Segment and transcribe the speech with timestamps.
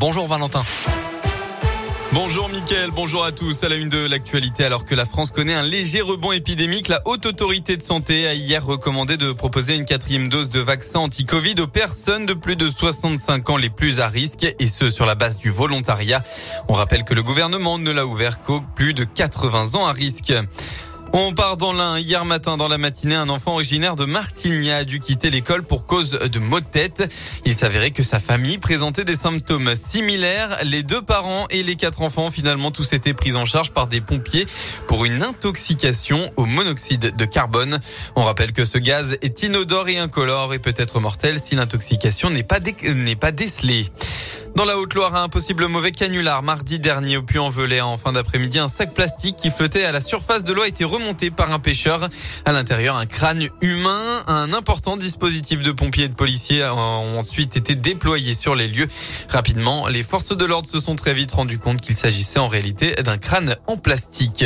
[0.00, 0.64] Bonjour Valentin.
[2.12, 3.62] Bonjour Mickaël, bonjour à tous.
[3.62, 7.00] À la une de l'actualité, alors que la France connaît un léger rebond épidémique, la
[7.04, 11.54] Haute Autorité de Santé a hier recommandé de proposer une quatrième dose de vaccin anti-Covid
[11.60, 15.14] aux personnes de plus de 65 ans les plus à risque, et ce sur la
[15.14, 16.24] base du volontariat.
[16.68, 20.34] On rappelle que le gouvernement ne l'a ouvert qu'aux plus de 80 ans à risque.
[21.14, 21.98] On part dans l'un.
[21.98, 25.84] Hier matin, dans la matinée, un enfant originaire de Martigny a dû quitter l'école pour
[25.84, 27.12] cause de maux de tête.
[27.44, 30.56] Il s'avérait que sa famille présentait des symptômes similaires.
[30.64, 34.00] Les deux parents et les quatre enfants, finalement, tous étaient pris en charge par des
[34.00, 34.46] pompiers
[34.86, 37.78] pour une intoxication au monoxyde de carbone.
[38.16, 42.30] On rappelle que ce gaz est inodore et incolore et peut être mortel si l'intoxication
[42.30, 42.58] n'est pas,
[43.20, 43.86] pas décelée.
[44.54, 47.80] Dans la Haute-Loire, un possible mauvais canular mardi dernier au Puy-en-Velay.
[47.80, 50.84] En fin d'après-midi, un sac plastique qui flottait à la surface de l'eau a été
[50.84, 51.01] remonté
[51.34, 52.08] par un pêcheur.
[52.44, 54.22] À l'intérieur, un crâne humain.
[54.28, 58.88] Un important dispositif de pompiers et de policiers ont ensuite été déployés sur les lieux.
[59.28, 62.94] Rapidement, les forces de l'ordre se sont très vite rendu compte qu'il s'agissait en réalité
[63.02, 64.44] d'un crâne en plastique.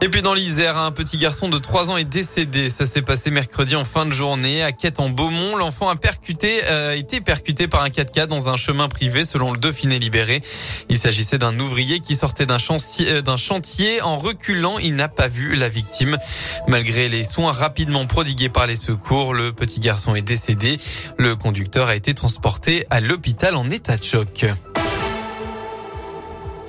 [0.00, 2.70] Et puis dans l'Isère, un petit garçon de 3 ans est décédé.
[2.70, 5.56] Ça s'est passé mercredi en fin de journée à Quête en Beaumont.
[5.56, 9.58] L'enfant a percuté, euh, été percuté par un 4x4 dans un chemin privé selon le
[9.58, 10.40] Dauphiné libéré.
[10.88, 14.00] Il s'agissait d'un ouvrier qui sortait d'un chantier, euh, d'un chantier.
[14.02, 16.16] En reculant, il n'a pas vu la victime.
[16.68, 20.76] Malgré les soins rapidement prodigués par les secours, le petit garçon est décédé.
[21.16, 24.46] Le conducteur a été transporté à l'hôpital en état de choc.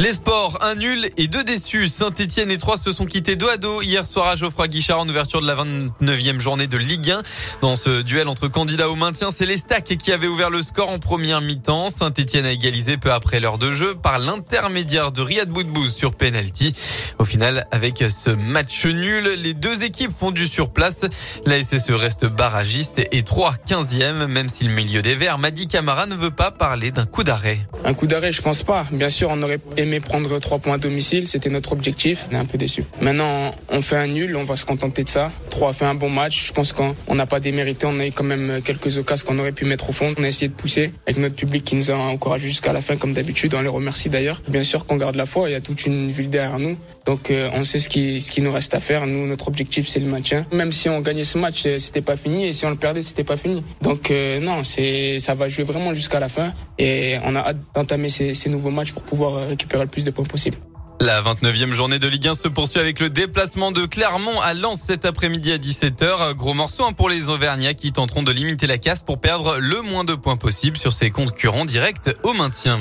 [0.00, 1.88] Les sports, un nul et deux déçus.
[1.88, 5.08] Saint-Etienne et Troyes se sont quittés dos à dos hier soir à Geoffroy Guichard en
[5.08, 7.22] ouverture de la 29e journée de Ligue 1.
[7.62, 10.88] Dans ce duel entre candidats au maintien, c'est les Stacks qui avaient ouvert le score
[10.88, 11.88] en première mi-temps.
[11.88, 16.72] Saint-Etienne a égalisé peu après l'heure de jeu par l'intermédiaire de Riyad Boudbouz sur penalty.
[17.18, 21.06] Au final, avec ce match nul, les deux équipes font du surplace.
[21.44, 26.06] La SSE reste barragiste et 3 15e, même si le milieu des Verts, Madi Camara
[26.06, 27.58] ne veut pas parler d'un coup d'arrêt.
[27.84, 28.86] Un coup d'arrêt, je pense pas.
[28.92, 29.58] Bien sûr, on aurait
[30.00, 32.28] prendre trois points à domicile, c'était notre objectif.
[32.30, 32.84] On est un peu déçu.
[33.00, 35.32] Maintenant, on fait un nul, on va se contenter de ça.
[35.50, 36.46] Trois a fait un bon match.
[36.46, 37.86] Je pense qu'on n'a pas démérité.
[37.86, 40.14] On a eu quand même quelques occasions qu'on aurait pu mettre au fond.
[40.18, 42.96] On a essayé de pousser avec notre public qui nous a encouragé jusqu'à la fin,
[42.96, 43.54] comme d'habitude.
[43.54, 44.42] On les remercie d'ailleurs.
[44.48, 45.48] Bien sûr qu'on garde la foi.
[45.48, 46.76] Il y a toute une ville derrière nous.
[47.06, 49.06] Donc, euh, on sait ce qui, ce qui nous reste à faire.
[49.06, 50.44] Nous, notre objectif, c'est le maintien.
[50.52, 52.46] Même si on gagnait ce match, euh, c'était pas fini.
[52.46, 53.62] Et si on le perdait, c'était pas fini.
[53.82, 56.52] Donc, euh, non, c'est, ça va jouer vraiment jusqu'à la fin.
[56.78, 60.24] Et on a hâte d'entamer ces nouveaux matchs pour pouvoir récupérer le plus de points
[60.24, 60.56] possible.
[61.00, 64.80] La 29e journée de Ligue 1 se poursuit avec le déplacement de Clermont à Lens
[64.84, 66.34] cet après-midi à 17h.
[66.34, 69.80] Gros morceau hein, pour les Auvergnats qui tenteront de limiter la casse pour perdre le
[69.82, 72.80] moins de points possible sur ses concurrents directs au maintien.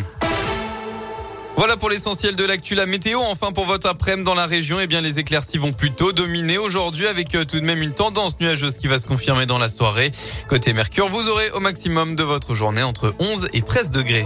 [1.58, 2.74] Voilà pour l'essentiel de l'actu.
[2.74, 6.58] La météo, enfin pour votre après-midi dans la région, eh les éclaircies vont plutôt dominer
[6.58, 9.70] aujourd'hui avec euh, tout de même une tendance nuageuse qui va se confirmer dans la
[9.70, 10.12] soirée.
[10.48, 14.26] Côté Mercure, vous aurez au maximum de votre journée entre 11 et 13 degrés.